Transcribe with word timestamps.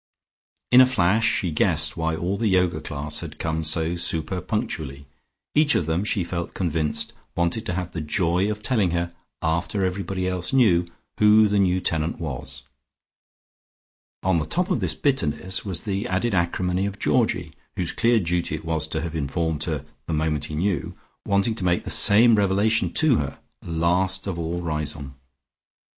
In 0.71 0.81
a 0.81 0.87
flash 0.87 1.31
she 1.31 1.51
guessed 1.51 1.95
why 1.95 2.15
all 2.15 2.35
the 2.35 2.47
Yoga 2.47 2.81
class 2.81 3.19
had 3.19 3.37
come 3.37 3.63
so 3.63 3.95
super 3.95 4.41
punctually; 4.41 5.05
each 5.53 5.75
of 5.75 5.85
them 5.85 6.03
she 6.03 6.23
felt 6.23 6.55
convinced 6.55 7.13
wanted 7.35 7.67
to 7.67 7.75
have 7.75 7.91
the 7.91 8.01
joy 8.01 8.49
of 8.49 8.63
telling 8.63 8.89
her, 8.97 9.13
after 9.43 9.83
everybody 9.85 10.27
else 10.27 10.53
knew, 10.53 10.87
who 11.19 11.47
the 11.47 11.59
new 11.59 11.79
tenant 11.79 12.17
was. 12.17 12.63
On 14.23 14.39
the 14.39 14.47
top 14.47 14.71
of 14.71 14.79
this 14.79 14.95
bitterness 14.95 15.63
was 15.65 15.83
the 15.83 16.07
added 16.07 16.33
acrimony 16.33 16.87
of 16.87 16.97
Georgie, 16.97 17.53
whose 17.75 17.91
clear 17.91 18.19
duty 18.19 18.55
it 18.55 18.65
was 18.65 18.87
to 18.87 19.01
have 19.01 19.13
informed 19.15 19.65
her 19.65 19.85
the 20.07 20.13
moment 20.13 20.45
he 20.45 20.55
knew, 20.55 20.95
wanting 21.27 21.53
to 21.53 21.63
make 21.63 21.83
the 21.83 21.91
same 21.91 22.33
revelation 22.33 22.91
to 22.93 23.17
her, 23.17 23.37
last 23.61 24.25
of 24.25 24.39
all 24.39 24.63
Riseholme. 24.63 25.13